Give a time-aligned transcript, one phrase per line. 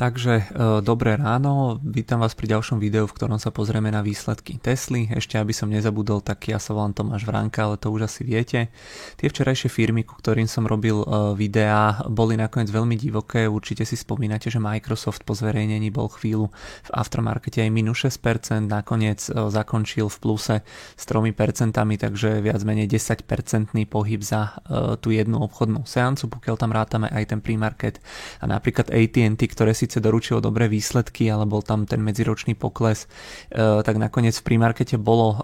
[0.00, 0.44] Takže e,
[0.80, 5.12] dobré ráno, vítam vás pri ďalšom videu, v ktorom sa pozrieme na výsledky Tesly.
[5.12, 8.72] Ešte aby som nezabudol, tak ja sa volám Tomáš Vranka, ale to už asi viete.
[9.20, 13.44] Tie včerajšie firmy, ku ktorým som robil e, videá, boli nakoniec veľmi divoké.
[13.44, 16.48] Určite si spomínate, že Microsoft po zverejnení bol chvíľu
[16.88, 20.56] v aftermarkete aj minus 6%, nakoniec e, zakončil v pluse
[20.96, 24.64] s 3%, takže viac menej 10% pohyb za
[25.04, 28.00] tú jednu obchodnú seancu, pokiaľ tam rátame aj ten pre-market
[28.40, 33.10] a napríklad AT&T, ktoré si síce doručilo dobré výsledky, ale bol tam ten medziročný pokles,
[33.50, 35.36] e, tak nakoniec v primarkete bolo e,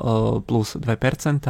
[0.47, 0.87] plus 2%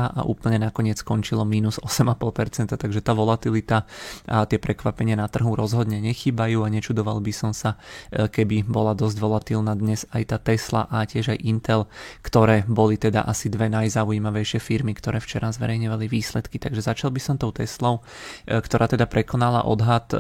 [0.01, 3.85] a úplne nakoniec skončilo minus 8,5%, takže tá volatilita
[4.25, 7.77] a tie prekvapenia na trhu rozhodne nechýbajú a nečudoval by som sa,
[8.09, 11.85] e, keby bola dosť volatilná dnes aj tá Tesla a tiež aj Intel,
[12.25, 16.57] ktoré boli teda asi dve najzaujímavejšie firmy, ktoré včera zverejňovali výsledky.
[16.57, 18.01] Takže začal by som tou Teslou,
[18.47, 20.16] ktorá teda prekonala odhad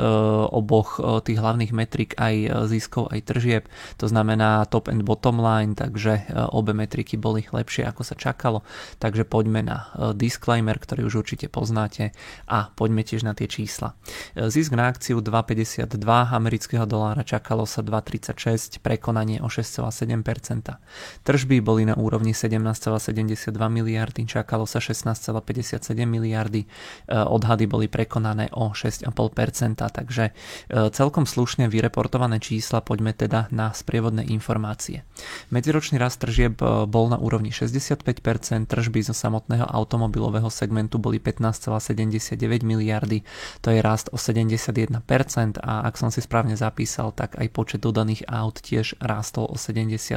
[0.50, 3.64] oboch tých hlavných metrik aj ziskov aj tržieb,
[3.96, 8.66] to znamená top and bottom line, takže e, obe metriky boli lepšie ako sa čakalo.
[8.98, 12.10] Takže poďme na e, disclaimer, ktorý už určite poznáte
[12.50, 13.94] a poďme tiež na tie čísla.
[14.34, 15.96] E, zisk na akciu 2,52
[16.34, 20.76] amerického dolára čakalo sa 2,36, prekonanie o 6,7%.
[21.22, 26.66] Tržby boli na úrovni 17,72 miliardy, čakalo sa 16,57 miliardy,
[27.08, 29.12] odhady boli prekonané o 6,5%,
[29.78, 30.34] takže
[30.92, 35.04] celkom slušne vyreportované čísla čísla, poďme teda na sprievodné informácie.
[35.52, 38.00] Medziročný rast tržieb e, bol na úrovni 65%,
[38.64, 43.20] tržby zo samotného automobilového segmentu boli 15,79 miliardy,
[43.60, 44.88] to je rast o 71%
[45.60, 50.16] a ak som si správne zapísal, tak aj počet dodaných aut tiež rástol o 71%.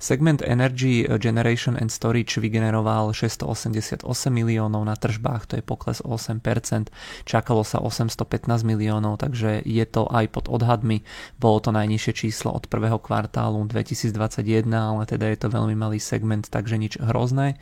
[0.00, 6.88] Segment Energy Generation and Storage vygeneroval 688 miliónov na tržbách, to je pokles o 8%,
[7.28, 11.02] čakalo sa 815 miliónov, takže je to aj pod odhadmi.
[11.42, 16.46] Bolo to najnižšie číslo od prvého kvartálu 2021, ale teda je to veľmi malý segment,
[16.46, 17.58] takže nič hrozné.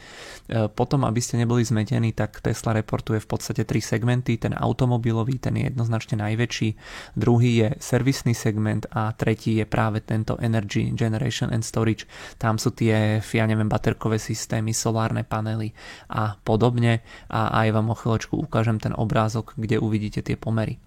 [0.52, 4.36] E, potom, aby ste neboli zmetení, tak Tesla reportuje v podstate tri segmenty.
[4.36, 6.68] Ten automobilový, ten je jednoznačne najväčší,
[7.16, 12.04] druhý je servisný segment a tretí je práve tento Energy Generation and Storage.
[12.36, 15.72] Tam sú tie, ja neviem, baterkové systémy, solárne panely
[16.12, 17.00] a podobne
[17.30, 20.82] a aj vám o chvíľočku ukážem ten obrázok, kde uvidíte tie pomery.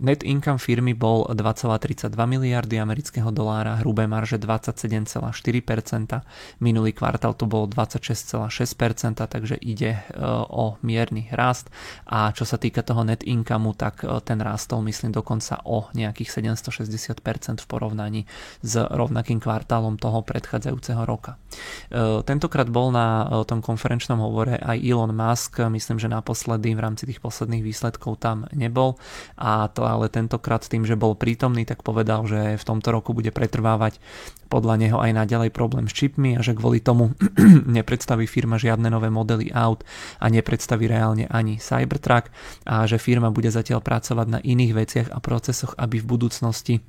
[0.00, 6.20] Net income firmy bol 2,32 miliardy amerického dolára, hrubé marže 27,4%,
[6.60, 10.00] minulý kvartál to bolo 26,6%, takže ide e,
[10.48, 11.72] o mierny rast.
[12.04, 16.44] A čo sa týka toho net income, tak e, ten rástol myslím dokonca o nejakých
[16.44, 18.22] 760% v porovnaní
[18.60, 21.40] s rovnakým kvartálom toho predchádzajúceho roka.
[21.88, 27.08] E, tentokrát bol na tom konferenčnom hovore aj Elon Musk, myslím, že naposledy v rámci
[27.08, 28.98] tých posledných výsledkov tam nebol.
[29.40, 33.30] A to ale tentokrát tým, že bol prítomný, tak povedal, že v tomto roku bude
[33.30, 34.02] pretrvávať
[34.50, 37.14] podľa neho aj naďalej problém s čipmi a že kvôli tomu
[37.78, 39.86] nepredstaví firma žiadne nové modely aut
[40.18, 42.34] a nepredstaví reálne ani Cybertruck
[42.66, 46.82] a že firma bude zatiaľ pracovať na iných veciach a procesoch, aby v budúcnosti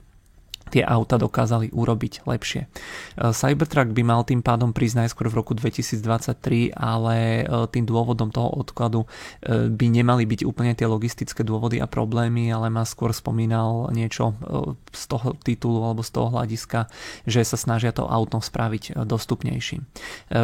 [0.72, 2.62] tie auta dokázali urobiť lepšie.
[2.64, 2.68] E,
[3.36, 8.48] Cybertruck by mal tým pádom prísť najskôr v roku 2023, ale e, tým dôvodom toho
[8.56, 13.92] odkladu e, by nemali byť úplne tie logistické dôvody a problémy, ale ma skôr spomínal
[13.92, 14.34] niečo
[14.96, 16.88] z toho titulu alebo z toho hľadiska,
[17.28, 19.82] že sa snažia to auto spraviť dostupnejším.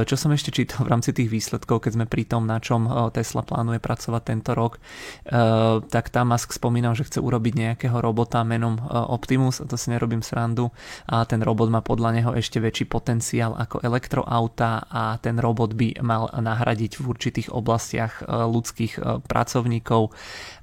[0.04, 3.46] Čo som ešte čítal v rámci tých výsledkov, keď sme pri tom, na čom Tesla
[3.46, 4.82] plánuje pracovať tento rok,
[5.88, 10.17] tak tam Musk spomínal, že chce urobiť nejakého robota menom Optimus, a to si nerobím
[10.18, 10.74] robím srandu
[11.06, 16.02] a ten robot má podľa neho ešte väčší potenciál ako elektroauta a ten robot by
[16.02, 20.10] mal nahradiť v určitých oblastiach e, ľudských e, pracovníkov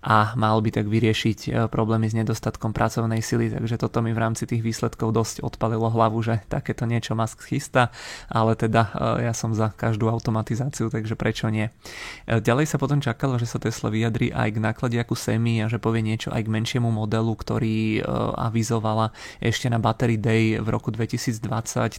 [0.03, 4.19] a mal by tak vyriešiť e, problémy s nedostatkom pracovnej sily, takže toto mi v
[4.19, 7.95] rámci tých výsledkov dosť odpalilo hlavu, že takéto niečo Musk chystá,
[8.27, 8.91] ale teda
[9.21, 11.69] ja som za každú automatizáciu, takže prečo nie.
[12.27, 16.01] Ďalej sa potom čakalo, že sa Tesla vyjadrí aj k nákladiaku Semi a že povie
[16.01, 18.01] niečo aj k menšiemu modelu, ktorý
[18.39, 19.13] avizovala
[19.45, 21.45] ešte na Battery Day v roku 2020,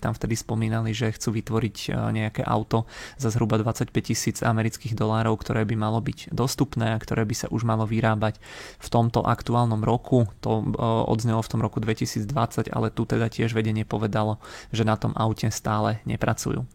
[0.02, 2.90] tam vtedy spomínali, že chcú vytvoriť e, nejaké auto
[3.22, 7.48] za zhruba 25 tisíc amerických dolárov, ktoré by malo byť dostupné a ktoré by sa
[7.54, 8.42] už malo vyrábať
[8.82, 10.26] v tomto aktuálnom roku.
[10.42, 14.42] To e, odznelo v tom roku 2020, ale tu teda tiež vedenie povedalo,
[14.74, 16.66] že na tom aute stále nepracujú.
[16.66, 16.68] E,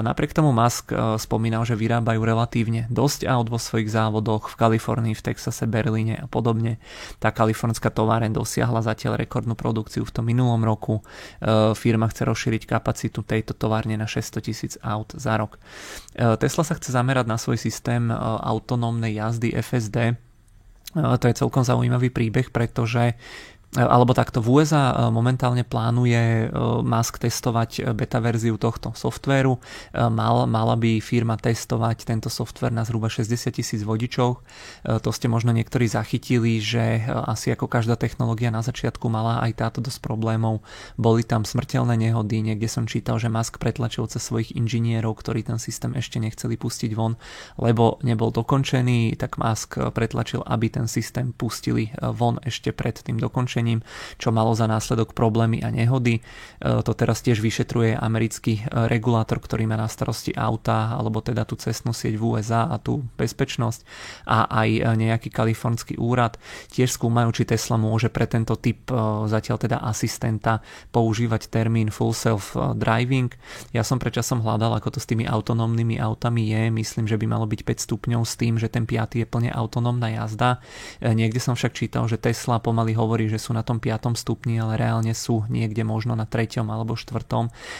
[0.00, 5.24] napriek tomu Musk spomínal, že vyrábajú relatívne dosť aut vo svojich závodoch v Kalifornii, v
[5.28, 6.80] Texase, Berlíne a podobne.
[7.20, 11.02] Tá kalifornská továreň dosiahla zatiaľ rekordnú produkciu v tom minulom roku.
[11.02, 11.02] E,
[11.74, 15.58] firma chce rozšíriť kapacitu tejto továrne na 600 tisíc aut za rok.
[16.14, 18.14] E, Tesla sa chce zamerať na svoj systém e,
[18.46, 20.14] autonómnej jazdy FSD,
[20.96, 23.20] to je celkom zaujímavý príbeh, pretože
[23.74, 29.58] alebo takto v USA e, momentálne plánuje e, Musk testovať beta verziu tohto softvéru.
[29.92, 34.40] Mal, mala by firma testovať tento softvér na zhruba 60 tisíc vodičov.
[34.84, 39.78] To ste možno niektorí zachytili, že asi ako každá technológia na začiatku mala aj táto
[39.80, 40.64] dosť problémov.
[41.00, 45.58] Boli tam smrteľné nehody, niekde som čítal, že Musk pretlačil cez svojich inžinierov, ktorí ten
[45.60, 47.18] systém ešte nechceli pustiť von,
[47.60, 53.55] lebo nebol dokončený, tak Musk pretlačil, aby ten systém pustili von ešte pred tým dokončením
[53.56, 53.80] označením,
[54.20, 56.20] čo malo za následok problémy a nehody.
[56.20, 56.22] E,
[56.84, 61.56] to teraz tiež vyšetruje americký e, regulátor, ktorý má na starosti auta, alebo teda tú
[61.56, 63.80] cestnú sieť v USA a tú bezpečnosť
[64.28, 66.36] a aj e, nejaký kalifornský úrad.
[66.68, 68.88] Tiež skúmajú, či Tesla môže pre tento typ
[69.26, 70.60] zatiaľ teda asistenta
[70.92, 73.32] používať termín full self driving.
[73.72, 76.68] Ja som predčasom hľadal, ako to s tými autonómnymi autami je.
[76.68, 80.12] Myslím, že by malo byť 5 stupňov s tým, že ten 5 je plne autonómna
[80.12, 80.60] jazda.
[81.00, 84.18] Niekde som však čítal, že Tesla pomaly hovorí, že sú na tom 5.
[84.18, 86.66] stupni, ale reálne sú niekde možno na 3.
[86.66, 87.22] alebo 4.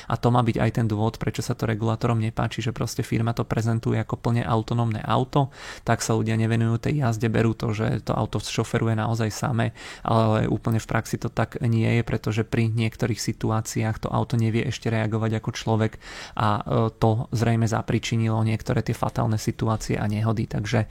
[0.06, 3.34] A to má byť aj ten dôvod, prečo sa to regulátorom nepáči, že proste firma
[3.34, 5.50] to prezentuje ako plne autonómne auto,
[5.82, 9.74] tak sa ľudia nevenujú tej jazde, berú to, že to auto šoferuje naozaj samé,
[10.06, 14.62] ale úplne v praxi to tak nie je, pretože pri niektorých situáciách to auto nevie
[14.68, 15.92] ešte reagovať ako človek
[16.36, 20.46] a e, to zrejme zapričinilo niektoré tie fatálne situácie a nehody.
[20.46, 20.88] Takže e,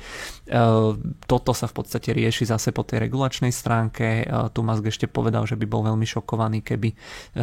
[1.29, 4.25] toto sa v podstate rieši zase po tej regulačnej stránke.
[4.25, 6.95] E, tu má Musk ešte povedal, že by bol veľmi šokovaný, keby e,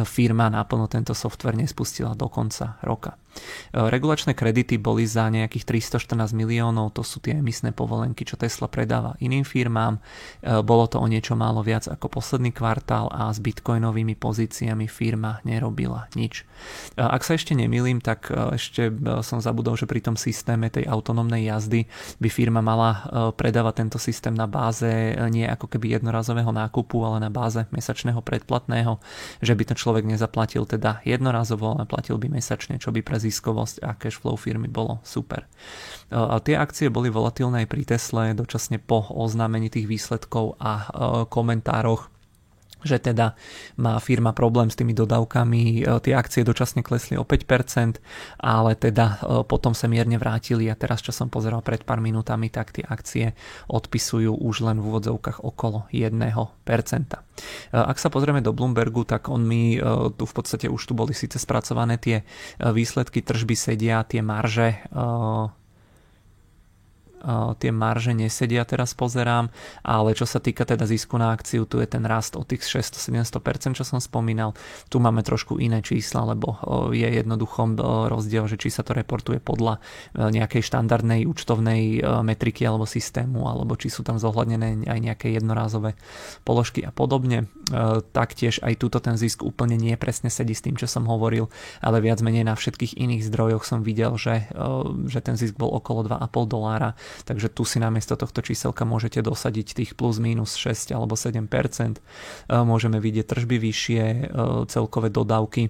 [0.03, 3.17] firma naplno tento software nespustila do konca roka.
[3.33, 8.69] E, regulačné kredity boli za nejakých 314 miliónov, to sú tie emisné povolenky, čo Tesla
[8.69, 9.97] predáva iným firmám.
[9.97, 15.41] E, bolo to o niečo málo viac ako posledný kvartál a s bitcoinovými pozíciami firma
[15.41, 16.45] nerobila nič.
[16.93, 18.93] E, ak sa ešte nemýlim, tak ešte
[19.25, 21.89] som zabudol, že pri tom systéme tej autonómnej jazdy
[22.21, 27.31] by firma mala predávať tento systém na báze nie ako keby jednorazového nákupu, ale na
[27.31, 28.99] báze mesačného predplatného,
[29.39, 33.79] že by to človek nezaplatil teda jednorazovo, ale platil by mesačne, čo by pre ziskovosť
[33.87, 35.47] a cash flow firmy bolo super.
[36.11, 40.91] A tie akcie boli volatilné aj pri Tesle dočasne po oznámení tých výsledkov a
[41.31, 42.11] komentároch
[42.83, 43.33] že teda
[43.79, 47.97] má firma problém s tými dodávkami, e, tie akcie dočasne klesli o 5%,
[48.39, 52.51] ale teda e, potom sa mierne vrátili a teraz, čo som pozeral pred pár minútami,
[52.51, 53.33] tak tie akcie
[53.71, 56.13] odpisujú už len v úvodzovkách okolo 1%.
[56.13, 57.17] E,
[57.71, 59.75] ak sa pozrieme do Bloombergu, tak on mi
[60.19, 62.21] tu v podstate už tu boli síce spracované tie
[62.59, 64.85] výsledky tržby sedia, tie marže
[67.57, 69.47] tie marže nesedia, teraz pozerám,
[69.79, 73.79] ale čo sa týka teda zisku na akciu, tu je ten rast o tých 600-700%,
[73.79, 74.51] čo som spomínal.
[74.91, 76.59] Tu máme trošku iné čísla, lebo
[76.91, 77.79] je jednoducho
[78.11, 79.79] rozdiel, že či sa to reportuje podľa
[80.15, 85.95] nejakej štandardnej účtovnej metriky alebo systému, alebo či sú tam zohľadnené aj nejaké jednorázové
[86.43, 87.47] položky a podobne.
[88.11, 91.47] Taktiež aj túto ten zisk úplne nie presne sedí s tým, čo som hovoril,
[91.79, 94.51] ale viac menej na všetkých iných zdrojoch som videl, že,
[95.07, 99.77] že ten zisk bol okolo 2,5 dolára takže tu si namiesto tohto číselka môžete dosadiť
[99.77, 101.37] tých plus minus 6 alebo 7%.
[101.39, 102.01] E,
[102.49, 104.21] môžeme vidieť tržby vyššie, e,
[104.67, 105.69] celkové dodávky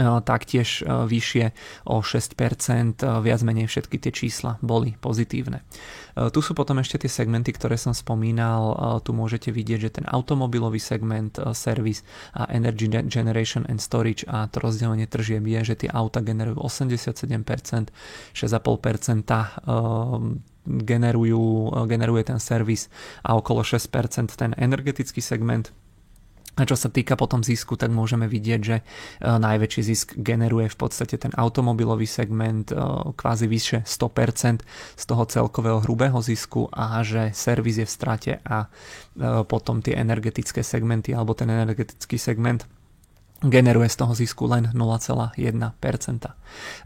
[0.00, 1.52] taktiež vyššie
[1.84, 5.60] o 6%, viac menej všetky tie čísla boli pozitívne.
[6.16, 8.72] Tu sú potom ešte tie segmenty, ktoré som spomínal,
[9.04, 12.00] tu môžete vidieť, že ten automobilový segment, service
[12.32, 17.92] a energy generation and storage a to rozdelenie tržieb je, že tie auta generujú 87%,
[18.32, 22.86] 6,5% generujú, generuje ten servis
[23.26, 25.74] a okolo 6% ten energetický segment
[26.52, 28.82] a čo sa týka potom zisku, tak môžeme vidieť, že e,
[29.24, 32.76] najväčší zisk generuje v podstate ten automobilový segment e,
[33.16, 34.60] kvázi vyše 100%
[34.92, 38.68] z toho celkového hrubého zisku a že servis je v strate a
[39.48, 42.68] potom tie energetické segmenty alebo ten energetický segment
[43.40, 45.36] generuje z toho zisku len 0,1%.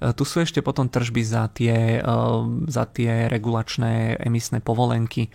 [0.00, 2.16] E, tu sú ešte potom tržby za tie, e,
[2.68, 5.28] za tie regulačné emisné povolenky.
[5.28, 5.30] E,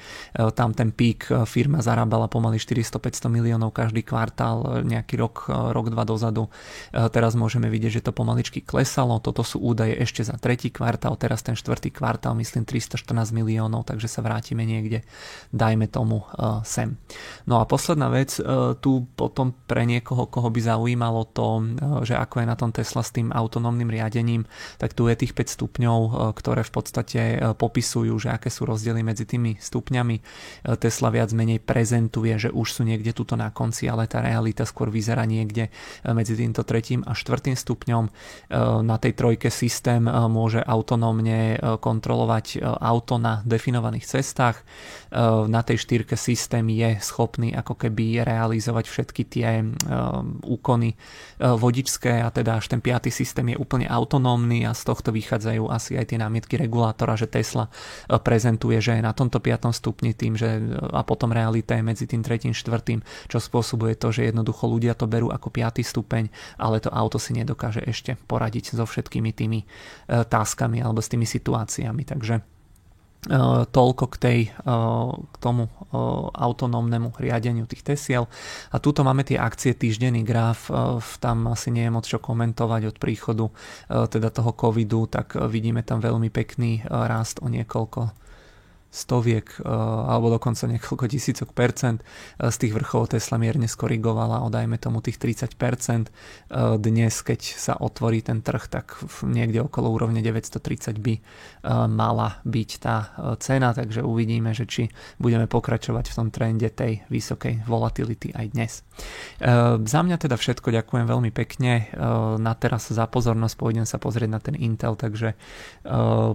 [0.53, 6.47] tam ten pík firma zarábala pomaly 400-500 miliónov každý kvartál, nejaký rok, rok, dva dozadu.
[6.91, 9.19] Teraz môžeme vidieť, že to pomaličky klesalo.
[9.19, 14.07] Toto sú údaje ešte za tretí kvartál, teraz ten štvrtý kvartál, myslím 314 miliónov, takže
[14.07, 15.03] sa vrátime niekde,
[15.55, 16.23] dajme tomu
[16.67, 17.00] sem.
[17.47, 18.38] No a posledná vec,
[18.79, 21.47] tu potom pre niekoho, koho by zaujímal zaujímalo to,
[22.05, 24.21] že ako je na tom Tesla s tým autonómnym riadením,
[24.78, 26.00] tak tu je tých 5 stupňov,
[26.38, 27.22] ktoré v podstate
[27.58, 30.22] popisujú, že aké sú rozdiely medzi tými stupňami.
[30.78, 34.92] Tesla viac menej prezentuje, že už sú niekde tuto na konci, ale tá realita skôr
[34.92, 35.72] vyzerá niekde
[36.06, 38.04] medzi týmto tretím a štvrtým stupňom.
[38.84, 44.62] Na tej trojke systém môže autonómne kontrolovať auto na definovaných cestách.
[45.48, 49.63] Na tej štyrke systém je schopný ako keby realizovať všetky tie
[50.46, 50.94] úkony
[51.40, 54.11] vodičské a teda až ten piatý systém je úplne autonómny
[54.65, 57.72] a z tohto vychádzajú asi aj tie námietky regulátora, že Tesla
[58.25, 60.60] prezentuje, že je na tomto piatom stupni tým, že
[60.91, 63.00] a potom realita je medzi tým tretím, štvrtým,
[63.32, 66.27] čo spôsobuje to, že jednoducho ľudia to berú ako piatý stupeň,
[66.60, 69.60] ale to auto si nedokáže ešte poradiť so všetkými tými
[70.10, 72.03] táskami alebo s tými situáciami.
[72.03, 72.61] Takže E,
[73.70, 74.74] toľko k, tej, e,
[75.30, 75.72] k tomu e,
[76.34, 78.25] autonómnemu riadeniu tých tesiel.
[78.74, 80.74] A tuto máme tie akcie, týždenný graf,
[81.22, 83.46] tam asi nie je moc čo komentovať od príchodu
[83.90, 88.22] teda toho covidu, tak vidíme tam veľmi pekný rast o niekoľko
[88.91, 89.71] stoviek eh,
[90.12, 95.00] alebo dokonca niekoľko tisícok percent eh, z tých vrcholov Tesla mierne skorigovala o dajme tomu
[95.00, 96.05] tých 30 percent.
[96.12, 101.15] Eh, dnes, keď sa otvorí ten trh, tak niekde okolo úrovne 930 by
[101.88, 102.98] mala byť tá
[103.38, 104.83] cena, takže uvidíme, že či
[105.21, 108.71] budeme pokračovať v tom trende tej vysokej volatility aj dnes.
[109.86, 111.93] Za mňa teda všetko, ďakujem veľmi pekne.
[112.41, 115.38] Na teraz za pozornosť pôjdem sa pozrieť na ten Intel, takže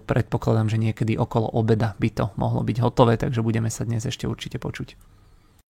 [0.06, 4.06] predpokladám, že niekedy okolo obeda by to mohlo mohlo byť hotové, takže budeme sa dnes
[4.06, 4.94] ešte určite počuť.